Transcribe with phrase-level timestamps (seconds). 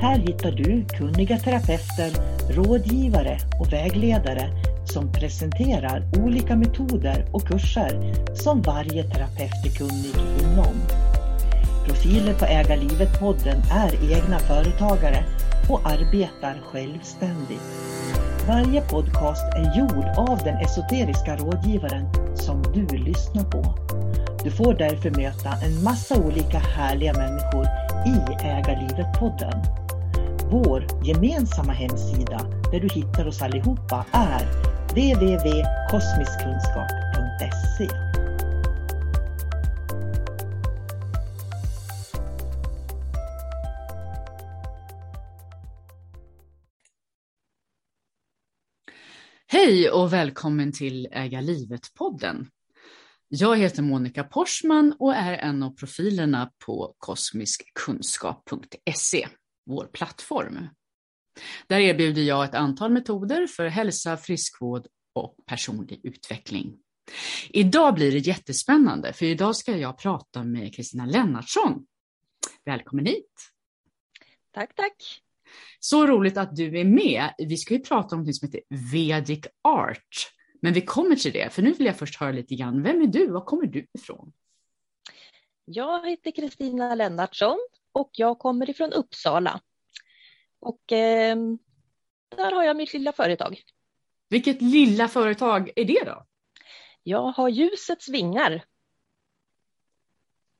[0.00, 2.10] Här hittar du kunniga terapeuter,
[2.50, 4.50] rådgivare och vägledare
[4.84, 10.74] som presenterar olika metoder och kurser som varje terapeut är kunnig inom.
[11.86, 15.24] Profiler på Äga livet-podden är egna företagare
[15.68, 17.62] och arbetar självständigt.
[18.48, 23.74] Varje podcast är gjord av den esoteriska rådgivaren som du lyssnar på.
[24.44, 27.66] Du får därför möta en massa olika härliga människor
[28.06, 29.81] i Äga livet-podden.
[30.52, 32.38] Vår gemensamma hemsida
[32.72, 34.44] där du hittar oss allihopa är
[34.88, 37.88] www.kosmiskkunskap.se
[49.46, 52.46] Hej och välkommen till Äga livet-podden.
[53.28, 59.28] Jag heter Monica Porsman och är en av profilerna på kosmiskkunskap.se,
[59.66, 60.68] vår plattform.
[61.66, 66.78] Där erbjuder jag ett antal metoder för hälsa, friskvård och personlig utveckling.
[67.50, 71.86] Idag blir det jättespännande, för idag ska jag prata med Kristina Lennartsson.
[72.64, 73.32] Välkommen hit!
[74.50, 75.22] Tack, tack!
[75.80, 77.34] Så roligt att du är med.
[77.38, 78.60] Vi ska ju prata om något som heter
[78.92, 80.32] Vedic Art.
[80.60, 82.82] Men vi kommer till det, för nu vill jag först höra lite grann.
[82.82, 83.26] Vem är du?
[83.26, 84.32] Var kommer du ifrån?
[85.64, 87.58] Jag heter Kristina Lennartsson
[87.92, 89.60] och jag kommer ifrån Uppsala.
[90.60, 91.36] Och eh,
[92.36, 93.62] där har jag mitt lilla företag.
[94.28, 96.26] Vilket lilla företag är det då?
[97.02, 98.64] Jag har Ljusets vingar.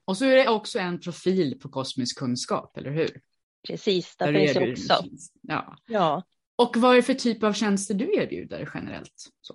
[0.04, 3.20] Och så är det också en profil på kosmisk kunskap, eller hur?
[3.66, 5.08] Precis, där, där finns jag också.
[5.42, 5.76] Ja.
[5.86, 6.22] ja.
[6.56, 9.30] Och vad är det för typ av tjänster du erbjuder generellt?
[9.40, 9.54] Så.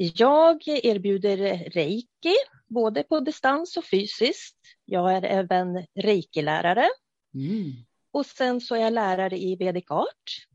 [0.00, 1.36] Jag erbjuder
[1.70, 2.34] reiki,
[2.66, 4.58] både på distans och fysiskt.
[4.84, 6.88] Jag är även reiki-lärare.
[7.34, 7.72] Mm.
[8.10, 10.46] Och sen så är jag lärare i Vedic Art.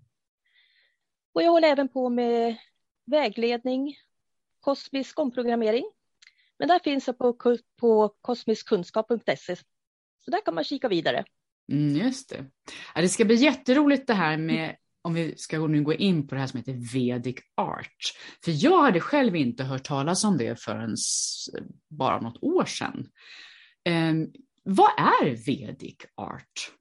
[1.34, 2.56] Och jag håller även på med
[3.06, 3.96] vägledning,
[4.60, 5.86] kosmisk omprogrammering.
[6.60, 9.56] Men där finns jag på, på kosmiskkunskap.se.
[10.26, 11.26] Så där kan man kika vidare.
[11.72, 12.46] Mm, just det.
[12.96, 16.36] Ja, det ska bli jätteroligt det här med om vi ska nu gå in på
[16.36, 18.14] det här som heter Vedic Art.
[18.44, 20.96] För jag hade själv inte hört talas om det förrän
[21.90, 23.10] bara något år sedan.
[23.84, 24.14] Eh,
[24.64, 26.72] vad är Vedic Art?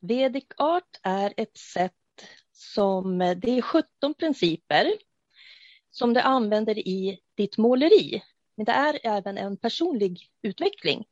[0.00, 1.92] Vedic Art är ett sätt
[2.52, 4.92] som, det är 17 principer
[5.90, 8.22] som du använder i ditt måleri.
[8.56, 11.04] Men det är även en personlig utveckling.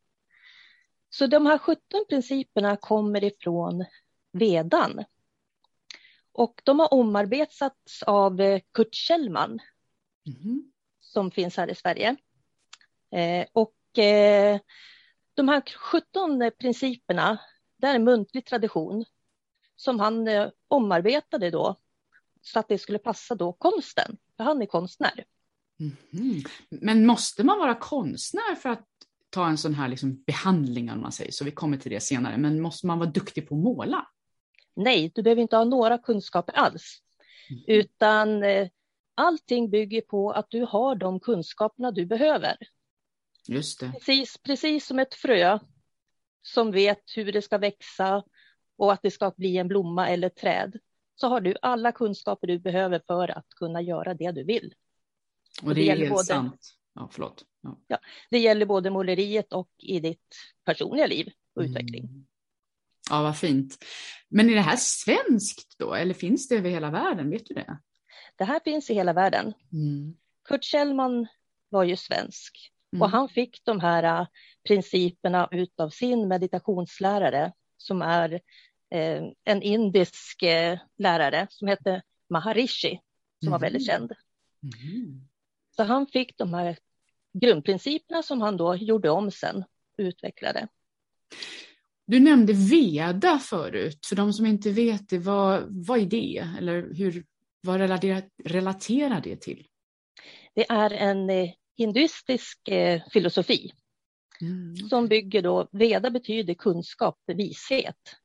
[1.11, 3.85] Så de här 17 principerna kommer ifrån
[4.33, 5.05] vedan
[6.41, 9.59] och de har omarbetats av eh, Kurt Kjellman
[10.27, 10.73] mm.
[11.01, 12.17] som finns här i Sverige.
[13.13, 14.61] Eh, och eh,
[15.35, 17.39] de här 17 principerna,
[17.77, 19.05] det är en muntlig tradition
[19.77, 21.77] som han eh, omarbetade då
[22.43, 25.25] så att det skulle passa då konsten, för han är konstnär.
[25.81, 26.43] Mm.
[26.69, 28.87] Men måste man vara konstnär för att
[29.31, 31.45] ta en sån här liksom behandling, om man säger så?
[31.45, 34.07] Vi kommer till det senare, men måste man vara duktig på att måla?
[34.75, 37.03] Nej, du behöver inte ha några kunskaper alls,
[37.51, 37.63] mm.
[37.67, 38.69] utan eh,
[39.15, 42.57] allting bygger på att du har de kunskaperna du behöver.
[43.49, 43.93] Just det.
[43.93, 45.59] Precis, precis som ett frö
[46.43, 48.25] som vet hur det ska växa
[48.77, 50.79] och att det ska bli en blomma eller ett träd,
[51.15, 54.75] så har du alla kunskaper du behöver för att kunna göra det du vill.
[55.63, 56.77] Och det, det är helt både, sant.
[56.95, 57.45] Ja, förlåt.
[57.61, 57.81] Ja.
[57.87, 57.99] Ja,
[58.31, 62.05] det gäller både måleriet och i ditt personliga liv och utveckling.
[62.05, 62.27] Mm.
[63.11, 63.79] Ja, vad fint.
[64.31, 67.31] Men är det här svenskt då, eller finns det över hela världen?
[67.31, 67.79] Vet du det?
[68.37, 69.55] Det här finns i hela världen.
[69.73, 70.17] Mm.
[70.49, 71.27] Kurt Kjellman
[71.69, 73.03] var ju svensk mm.
[73.03, 74.27] och han fick de här äh,
[74.69, 78.33] principerna av sin meditationslärare som är
[78.91, 83.01] eh, en indisk eh, lärare som hette Maharishi
[83.39, 83.53] som mm.
[83.53, 84.13] var väldigt känd.
[84.63, 85.29] Mm.
[85.77, 86.77] Så han fick de här
[87.33, 89.65] grundprinciperna som han då gjorde om sen
[89.99, 90.69] utvecklade.
[92.11, 94.07] Du nämnde Veda förut.
[94.07, 96.49] För de som inte vet det, vad, vad är det?
[96.59, 97.25] Eller hur,
[97.61, 99.67] vad relaterar, relaterar det till?
[100.55, 103.73] Det är en eh, hinduistisk eh, filosofi
[104.41, 104.77] mm.
[104.77, 108.17] som bygger då, Veda betyder kunskap, vishet.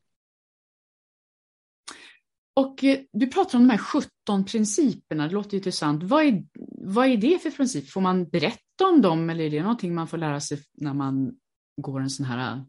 [2.54, 6.04] Och eh, du pratar om de här 17 principerna, det låter intressant.
[6.04, 7.88] Vad är, vad är det för principer?
[7.88, 11.36] Får man berätta om dem eller är det någonting man får lära sig när man
[11.82, 12.64] går en sån här,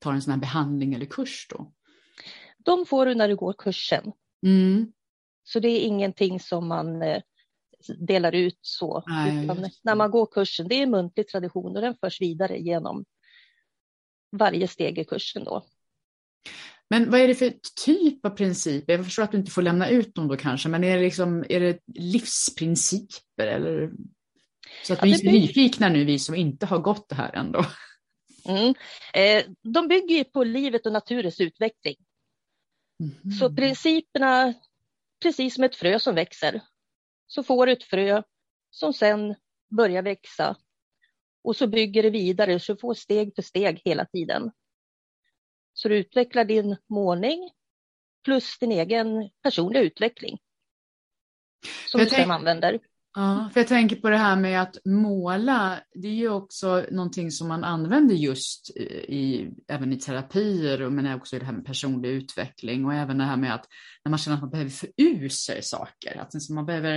[0.00, 1.72] tar en sån här behandling eller kurs då?
[2.58, 4.12] De får du när du går kursen.
[4.46, 4.92] Mm.
[5.44, 7.22] Så det är ingenting som man eh,
[7.98, 9.02] delar ut så.
[9.06, 9.48] Nej,
[9.82, 13.04] när man går kursen, det är muntlig tradition och den förs vidare genom
[14.36, 15.64] varje steg i kursen då.
[16.90, 17.54] Men vad är det för
[17.84, 18.92] typ av principer?
[18.92, 21.44] Jag förstår att du inte får lämna ut dem då kanske, men är det, liksom,
[21.48, 23.90] är det livsprinciper eller?
[24.84, 25.32] Så att ja, vi är bygger...
[25.32, 27.64] nyfikna nu, vi som inte har gått det här ändå.
[28.44, 28.74] Mm.
[29.14, 31.96] Eh, de bygger på livet och naturens utveckling.
[33.00, 33.38] Mm.
[33.38, 34.54] Så principerna,
[35.22, 36.60] precis som ett frö som växer,
[37.26, 38.22] så får du ett frö
[38.70, 39.34] som sen
[39.70, 40.56] börjar växa
[41.42, 44.50] och så bygger det vidare, så du får steg för steg hela tiden.
[45.72, 47.50] Så du utvecklar din målning
[48.24, 50.38] plus din egen personliga utveckling.
[51.86, 52.80] Som du sen använder.
[53.14, 57.30] Ja, för jag tänker på det här med att måla, det är ju också någonting
[57.30, 62.08] som man använder just i, även i terapier, men också i det här med personlig
[62.08, 63.66] utveckling och även det här med att
[64.04, 66.96] när man känner att man behöver få ur sig saker, att man behöver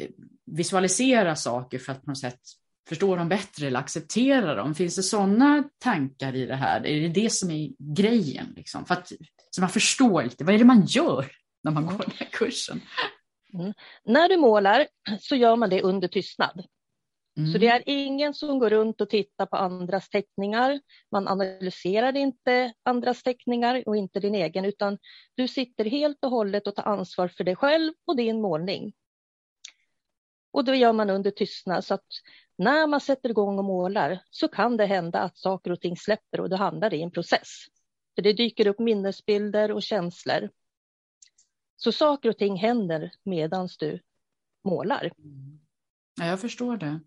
[0.00, 0.08] eh,
[0.46, 2.40] visualisera saker för att på något sätt
[2.88, 4.74] förstå dem bättre eller acceptera dem.
[4.74, 6.86] Finns det sådana tankar i det här?
[6.86, 8.52] Är det det som är grejen?
[8.56, 8.84] Liksom?
[8.84, 9.12] För att,
[9.50, 11.30] så man förstår lite, vad är det man gör
[11.64, 12.80] när man går den här kursen?
[13.54, 13.72] Mm.
[14.04, 14.88] När du målar
[15.20, 16.64] så gör man det under tystnad.
[17.38, 17.52] Mm.
[17.52, 20.80] Så det är ingen som går runt och tittar på andras teckningar.
[21.12, 24.98] Man analyserar inte andras teckningar och inte din egen, utan
[25.34, 28.92] du sitter helt och hållet och tar ansvar för dig själv och din målning.
[30.50, 32.06] Och det gör man under tystnad så att
[32.58, 36.40] när man sätter igång och målar så kan det hända att saker och ting släpper
[36.40, 37.64] och då hamnar i en process.
[38.14, 40.50] För det dyker upp minnesbilder och känslor.
[41.78, 44.00] Så saker och ting händer medan du
[44.64, 45.12] målar.
[46.20, 47.00] Ja, jag förstår det.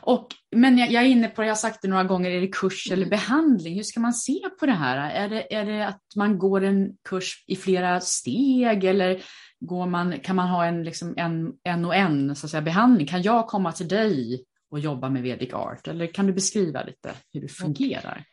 [0.00, 0.26] Och,
[0.56, 2.92] men jag, jag, är inne på, jag har sagt det några gånger, är det kurs
[2.92, 3.74] eller behandling?
[3.74, 5.10] Hur ska man se på det här?
[5.10, 9.22] Är det, är det att man går en kurs i flera steg eller
[9.60, 13.06] går man, kan man ha en, liksom en, en och en så att säga, behandling?
[13.06, 15.88] Kan jag komma till dig och jobba med Vedic Art?
[15.88, 18.24] Eller kan du beskriva lite hur det fungerar?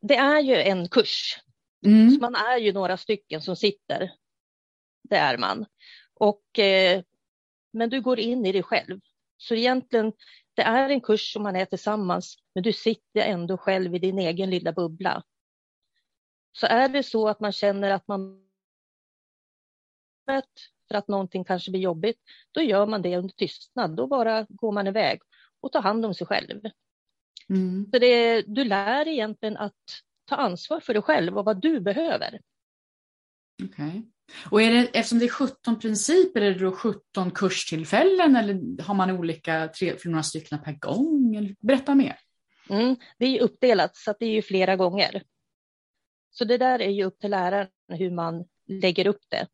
[0.00, 1.38] Det är ju en kurs.
[1.86, 2.18] Mm.
[2.20, 4.10] Man är ju några stycken som sitter.
[5.08, 5.66] Det är man.
[6.14, 7.02] Och, eh,
[7.72, 9.00] men du går in i det själv.
[9.36, 10.12] Så egentligen,
[10.54, 14.18] det är en kurs som man är tillsammans, men du sitter ändå själv i din
[14.18, 15.22] egen lilla bubbla.
[16.52, 18.46] Så är det så att man känner att man
[20.88, 22.20] för att någonting kanske blir jobbigt,
[22.52, 23.96] då gör man det under tystnad.
[23.96, 25.20] Då bara går man iväg
[25.60, 26.60] och tar hand om sig själv.
[27.48, 27.88] Mm.
[27.92, 32.40] Så det, du lär egentligen att ta ansvar för dig själv och vad du behöver.
[33.62, 33.88] Okej.
[33.88, 34.02] Okay.
[34.50, 38.94] Och är det, eftersom det är 17 principer, är det då 17 kurstillfällen eller har
[38.94, 41.54] man olika, tre, några stycken per gång?
[41.60, 42.18] Berätta mer.
[42.68, 45.22] Mm, det är uppdelat så att det är ju flera gånger.
[46.30, 49.46] Så det där är ju upp till läraren hur man lägger upp det.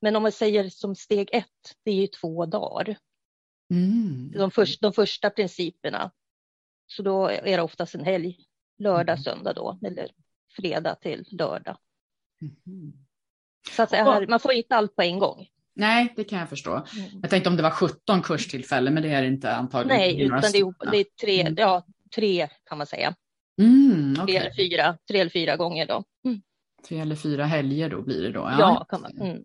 [0.00, 2.96] Men om man säger som steg ett, det är ju två dagar.
[3.70, 4.32] Mm.
[4.32, 6.10] De, först, de första principerna.
[6.86, 8.38] Så då är det oftast en helg,
[8.78, 9.22] lördag, mm.
[9.22, 10.10] söndag då, eller
[10.56, 11.78] fredag till lördag.
[12.40, 12.92] Mm.
[13.70, 15.46] Så att här, man får inte allt på en gång.
[15.74, 16.70] Nej, det kan jag förstå.
[16.70, 16.84] Mm.
[17.22, 19.98] Jag tänkte om det var 17 kurstillfällen, men det är det inte antagligen.
[19.98, 21.54] Nej, utan det är, det är tre, mm.
[21.58, 23.14] ja, tre kan man säga.
[23.60, 24.26] Mm, okay.
[24.26, 26.04] tre, eller fyra, tre eller fyra gånger då.
[26.24, 26.42] Mm.
[26.88, 28.40] Tre eller fyra helger då blir det då?
[28.40, 29.20] Ja, ja kan man.
[29.20, 29.44] Mm.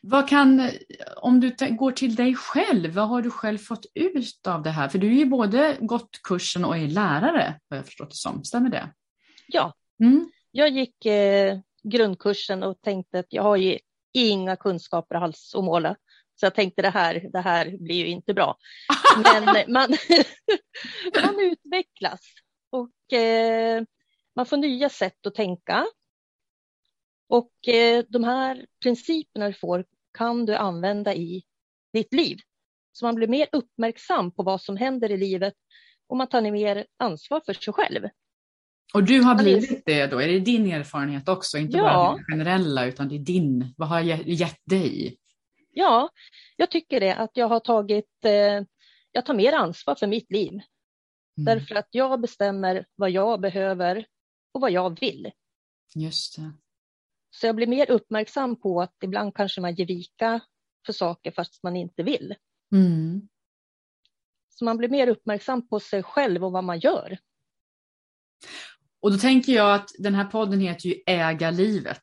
[0.00, 0.70] Vad kan,
[1.16, 4.88] om du går till dig själv, vad har du själv fått ut av det här?
[4.88, 8.44] För du är ju både gått kursen och är lärare, har jag förstått det som.
[8.44, 8.88] Stämmer det?
[9.46, 9.72] Ja,
[10.50, 11.58] jag gick eh,
[11.90, 13.78] grundkursen och tänkte att jag har ju
[14.12, 15.96] inga kunskaper alls att måla.
[16.40, 18.56] Så jag tänkte det här, det här blir ju inte bra.
[19.16, 19.88] Men man,
[21.24, 22.20] man utvecklas
[22.70, 23.82] och eh,
[24.36, 25.86] man får nya sätt att tänka.
[27.28, 29.84] Och eh, de här principerna du får
[30.18, 31.44] kan du använda i
[31.92, 32.38] ditt liv.
[32.92, 35.54] Så man blir mer uppmärksam på vad som händer i livet
[36.06, 38.08] och man tar mer ansvar för sig själv.
[38.94, 40.20] Och du har blivit det då?
[40.20, 41.58] Är det din erfarenhet också?
[41.58, 41.82] Inte Ja.
[41.84, 43.74] bara den generella, utan det är din.
[43.76, 45.18] Vad har ge- gett dig?
[45.70, 46.10] Ja,
[46.56, 48.62] jag tycker det att jag har tagit, eh,
[49.12, 50.50] jag tar mer ansvar för mitt liv.
[50.52, 50.62] Mm.
[51.44, 54.06] Därför att jag bestämmer vad jag behöver
[54.52, 55.30] och vad jag vill.
[55.94, 56.52] Just det.
[57.30, 60.40] Så jag blir mer uppmärksam på att ibland kanske man ger vika
[60.86, 62.34] för saker fast man inte vill.
[62.72, 63.28] Mm.
[64.48, 67.18] Så man blir mer uppmärksam på sig själv och vad man gör.
[69.06, 72.02] Och då tänker jag att den här podden heter ju Äga livet.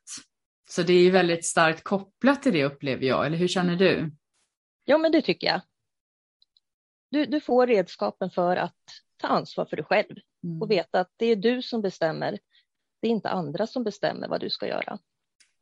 [0.70, 4.12] Så det är ju väldigt starkt kopplat till det upplever jag, eller hur känner du?
[4.84, 5.60] Ja, men det tycker jag.
[7.10, 8.76] Du, du får redskapen för att
[9.16, 10.62] ta ansvar för dig själv Mm.
[10.62, 12.38] och veta att det är du som bestämmer.
[13.02, 14.98] Det är inte andra som bestämmer vad du ska göra.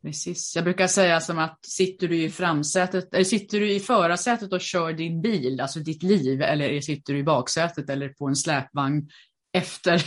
[0.02, 0.56] Precis.
[0.56, 4.60] Jag brukar säga som att sitter du i framsätet, eller sitter du i förarsätet och
[4.60, 9.08] kör din bil, alltså ditt liv, eller sitter du i baksätet eller på en släpvagn
[9.52, 10.02] efter,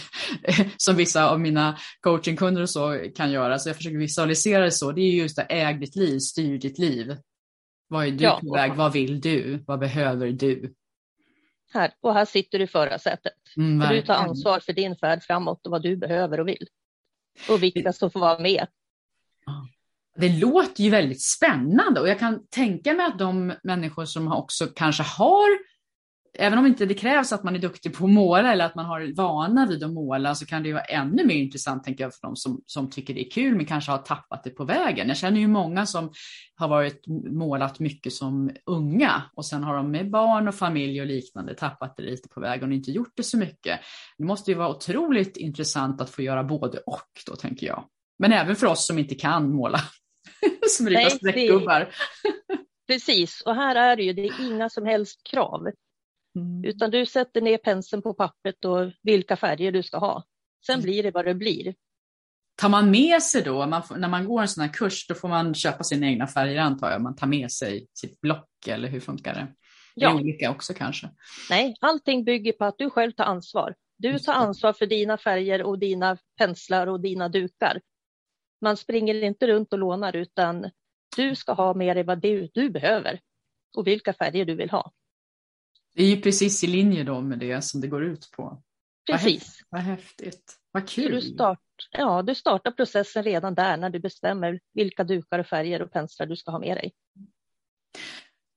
[0.77, 3.59] som vissa av mina coachingkunder och så kan göra.
[3.59, 4.91] Så jag försöker visualisera det så.
[4.91, 7.17] Det är just det, äg ditt liv, styr ditt liv.
[7.87, 8.39] Vad är du Ja.
[8.43, 8.73] på väg?
[8.73, 9.63] Vad vill du?
[9.67, 10.73] Vad behöver du?
[11.73, 13.33] Här, och här sitter du i förarsätet.
[13.57, 16.67] Mm, För du tar ansvar för din färd framåt och vad du behöver och vill.
[17.49, 18.67] Och vilka som får vara med.
[20.17, 24.67] Det låter ju väldigt spännande och jag kan tänka mig att de människor som också
[24.75, 25.49] kanske har,
[26.39, 28.85] även om inte det krävs att man är duktig på att måla eller att man
[28.85, 32.13] har vana vid att måla, så kan det ju vara ännu mer intressant tänker jag
[32.13, 35.07] för de som, som tycker det är kul men kanske har tappat det på vägen.
[35.07, 36.11] Jag känner ju många som
[36.55, 41.07] har varit målat mycket som unga och sen har de med barn och familj och
[41.07, 43.79] liknande tappat det lite på vägen och inte gjort det så mycket.
[44.17, 47.83] Det måste ju vara otroligt intressant att få göra både och då tänker jag.
[48.19, 49.79] Men även för oss som inte kan måla.
[50.69, 51.89] som det- streckgubbar.
[52.87, 55.67] Precis, och här är det ju det är inga som helst krav.
[56.35, 56.63] Mm.
[56.65, 60.23] Utan du sätter ner penseln på pappret och vilka färger du ska ha.
[60.65, 60.83] Sen Mm.
[60.83, 61.75] blir det vad det blir.
[62.57, 65.15] Tar man med sig då, man får, när man går en sån här kurs, då
[65.15, 67.01] får man köpa sina egna färger antar jag.
[67.01, 69.47] Man tar med sig sitt block eller hur funkar det?
[69.95, 70.15] Det är Ja.
[70.15, 71.09] olika också kanske.
[71.49, 73.75] Nej, allting bygger på att du själv tar ansvar.
[73.97, 77.81] Du tar ansvar för dina färger och dina penslar och dina dukar.
[78.61, 80.69] Man springer inte runt och lånar utan
[81.15, 83.19] du ska ha med dig vad du, du behöver
[83.77, 84.91] och vilka färger du vill ha.
[85.95, 88.61] Det är ju precis i linje då med det som det går ut på.
[89.11, 89.61] Precis.
[89.69, 90.55] Vad häftigt.
[90.71, 91.21] Vad Så du, kul.
[91.21, 91.59] start,
[91.91, 96.25] ja, du startar processen redan där när du bestämmer vilka dukar och färger och penslar
[96.25, 96.93] du ska ha med dig.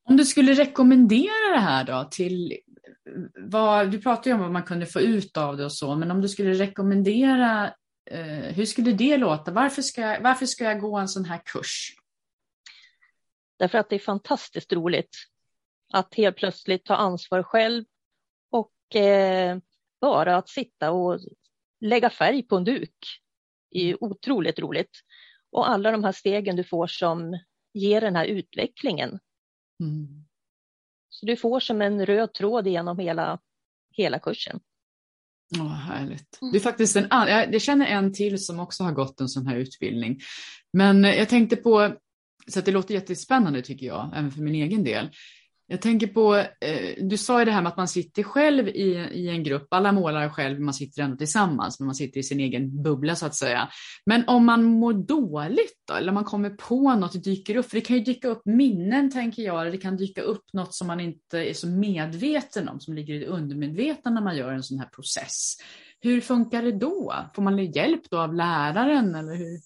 [0.04, 2.58] Om du skulle rekommendera det här då till
[3.34, 6.10] vad, du pratade ju om vad man kunde få ut av det och så, men
[6.10, 7.74] om du skulle rekommendera,
[8.10, 9.50] eh, hur skulle det låta?
[9.50, 11.94] Varför ska, jag, varför ska jag gå en sån här kurs?
[13.58, 15.16] Därför att det är fantastiskt roligt
[15.92, 17.84] att helt plötsligt ta ansvar själv
[18.50, 19.58] och eh,
[20.00, 21.20] bara att sitta och
[21.80, 23.20] lägga färg på en duk
[23.70, 25.00] är otroligt roligt.
[25.52, 27.38] Och alla de här stegen du får som
[27.74, 29.18] ger den här utvecklingen.
[29.80, 30.24] Mm.
[31.08, 33.38] Så du får som en röd tråd genom hela,
[33.90, 34.60] hela kursen.
[35.60, 36.38] Åh, härligt.
[36.42, 36.52] Mm.
[36.52, 37.08] Det är faktiskt en
[37.52, 40.20] jag känner en till som också har gått en sån här utbildning.
[40.72, 41.96] Men eh, jag tänkte på,
[42.46, 45.10] så att det låter jättespännande tycker jag, även för min egen del.
[45.70, 49.08] Jag tänker på, eh, du sa ju det här med att man sitter själv i,
[49.12, 52.40] i en grupp, alla målar själv, man sitter ändå tillsammans, men man sitter i sin
[52.40, 53.68] egen bubbla så att säga.
[54.06, 57.80] Men om man mår dåligt då, eller man kommer på något, dyker upp, för det
[57.80, 61.00] kan ju dyka upp minnen tänker jag, eller det kan dyka upp något som man
[61.00, 64.78] inte är så medveten om, som ligger i det undermedvetna när man gör en sån
[64.78, 65.56] här process.
[66.00, 67.14] Hur funkar det då?
[67.34, 69.60] Får man hjälp då av läraren eller hur?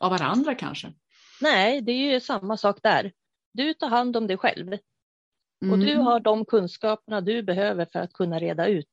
[0.00, 0.92] Av varandra kanske?
[1.40, 3.12] Nej, det är ju samma sak där.
[3.52, 4.76] Du tar hand om dig själv
[5.60, 6.04] och du Mm.
[6.06, 8.86] har de kunskaperna du behöver för att kunna reda ut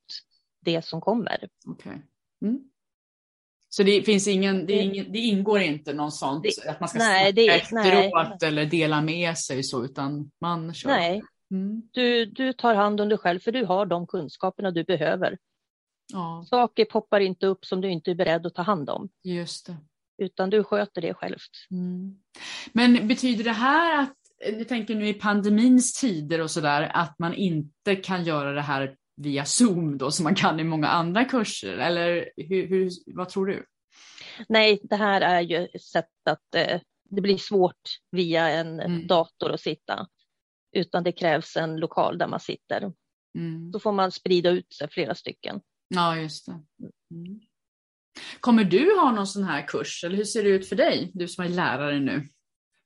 [0.62, 1.50] det som kommer.
[1.67, 2.01] Okej.
[2.45, 2.59] Mm.
[3.69, 7.00] Så det finns ingen, det, ingen, det ingår inte någon sånt Det- att man ska
[7.00, 10.89] nej, det- efteråt eller dela med sig så, utan man kör.
[10.89, 11.21] Nej,
[11.51, 11.81] Mm.
[11.91, 15.38] du, du tar hand om dig själv för du har de kunskaperna du behöver.
[16.13, 19.09] Ja, Saker poppar inte upp som du inte är beredd att ta hand om.
[19.24, 19.75] just det.
[20.19, 21.51] utan du sköter det självt.
[21.71, 22.15] Mm.
[22.74, 27.34] Men betyder det här att, jag tänker nu i pandemins tider och sådär, att man
[27.34, 31.77] inte kan göra det här via Zoom då som man kan i många andra kurser?
[31.77, 33.65] Eller hur, hur vad tror du?
[34.50, 39.08] Nej, det här är ju ett sätt att eh, det blir svårt via en mm.
[39.08, 40.08] dator att sitta,
[40.72, 42.94] utan det krävs en lokal där man sitter.
[43.38, 43.72] Mm.
[43.72, 45.62] Då får man sprida ut sig flera stycken.
[45.88, 46.51] Ja, just det.
[47.12, 47.39] Mm.
[48.39, 51.27] Kommer du ha någon sån här kurs eller hur ser det ut för dig, du
[51.27, 52.27] som är lärare nu?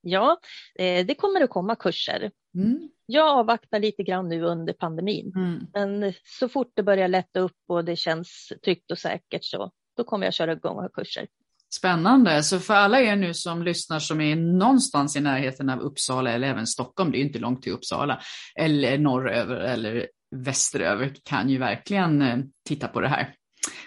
[0.01, 0.37] Ja,
[0.75, 2.31] eh, det kommer att komma kurser.
[2.55, 2.89] Mm.
[3.05, 5.67] Jag avvaktar lite grann nu under pandemin, mm.
[5.73, 10.03] men så fort det börjar lätta upp och det känns tryggt och säkert så då
[10.03, 11.27] kommer jag köra igång och ha kurser.
[11.73, 12.43] Spännande.
[12.43, 16.47] Så för alla er nu som lyssnar som är någonstans i närheten av Uppsala eller
[16.47, 18.21] även Stockholm, det är inte långt till Uppsala,
[18.55, 23.35] eller norröver eller västeröver kan ju verkligen eh, titta på det här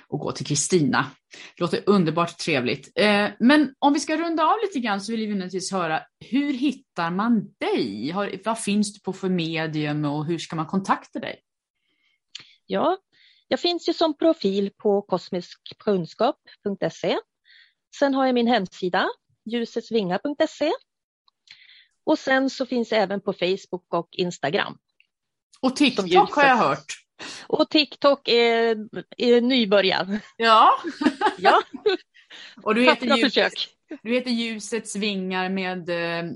[0.08, 1.10] och gå till Kristina.
[1.56, 2.92] Det låter underbart trevligt.
[2.94, 6.52] Eh, men om vi ska runda av lite grann så vill vi naturligtvis höra, hur
[6.52, 8.12] hittar man dig?
[8.44, 11.40] Vad finns du på för medium och hur ska man kontakta dig?
[12.66, 12.98] Ja,
[13.48, 17.18] jag finns ju som profil på kosmiskkunskap.se.
[17.98, 19.08] Sen har jag min hemsida,
[19.44, 20.72] ljusetsvingar.se.
[22.06, 24.78] Och sen så finns jag även på Facebook och Instagram.
[25.60, 27.03] Och TikTok har jag hört.
[27.46, 28.76] Och TikTok är,
[29.16, 30.20] är nybörjan.
[30.36, 30.70] Ja.
[31.38, 31.62] ja.
[32.62, 33.34] Och du heter, ljus,
[34.02, 36.30] du heter Ljusets vingar med eh,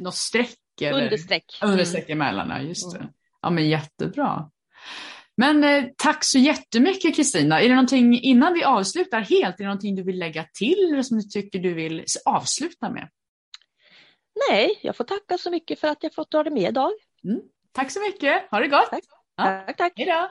[0.00, 0.58] något streck?
[0.80, 1.02] Eller?
[1.02, 1.44] Understreck.
[1.62, 3.08] Understreck emellan, just det.
[3.42, 4.50] Ja men jättebra.
[5.36, 7.60] Men eh, tack så jättemycket Kristina.
[7.60, 11.02] Är det någonting innan vi avslutar helt, är det någonting du vill lägga till eller
[11.02, 13.08] som du tycker du vill avsluta med?
[14.50, 16.92] Nej, jag får tacka så mycket för att jag fått vara med idag.
[17.24, 17.40] Mm.
[17.72, 18.50] Tack så mycket.
[18.50, 18.90] Ha det gott.
[18.90, 19.04] Tack,
[19.36, 19.64] ja.
[19.66, 19.76] tack.
[19.76, 19.92] tack.
[19.96, 20.30] Hej då.